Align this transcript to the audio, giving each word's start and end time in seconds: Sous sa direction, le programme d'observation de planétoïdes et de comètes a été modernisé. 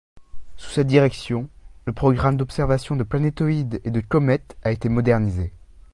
Sous 0.57 0.71
sa 0.71 0.83
direction, 0.83 1.47
le 1.85 1.93
programme 1.93 2.35
d'observation 2.35 2.95
de 2.95 3.03
planétoïdes 3.03 3.81
et 3.83 3.91
de 3.91 3.99
comètes 4.01 4.57
a 4.63 4.71
été 4.71 4.89
modernisé. 4.89 5.53